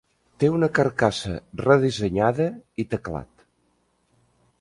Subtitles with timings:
[0.43, 2.47] Té una carcassa redissenyada
[2.85, 3.47] i teclat.